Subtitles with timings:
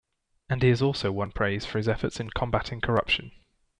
[0.49, 3.31] And he has also won praise for his efforts in combatting corruption.